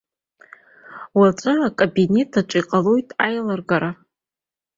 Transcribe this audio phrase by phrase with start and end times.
[1.19, 3.91] Уаҵәы акабинет аҿы иҟалоит аилыргара.